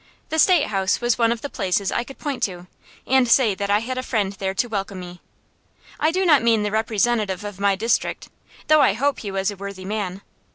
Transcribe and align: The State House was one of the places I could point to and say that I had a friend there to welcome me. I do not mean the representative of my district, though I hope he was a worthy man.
The 0.29 0.39
State 0.39 0.65
House 0.65 0.99
was 0.99 1.19
one 1.19 1.31
of 1.31 1.41
the 1.43 1.47
places 1.49 1.91
I 1.91 2.03
could 2.03 2.17
point 2.17 2.41
to 2.45 2.65
and 3.05 3.27
say 3.27 3.53
that 3.53 3.69
I 3.69 3.81
had 3.81 3.99
a 3.99 4.01
friend 4.01 4.33
there 4.33 4.55
to 4.55 4.65
welcome 4.67 4.99
me. 4.99 5.21
I 5.99 6.09
do 6.09 6.25
not 6.25 6.41
mean 6.41 6.63
the 6.63 6.71
representative 6.71 7.43
of 7.43 7.59
my 7.59 7.75
district, 7.75 8.27
though 8.65 8.81
I 8.81 8.93
hope 8.93 9.19
he 9.19 9.29
was 9.29 9.51
a 9.51 9.55
worthy 9.55 9.85
man. 9.85 10.21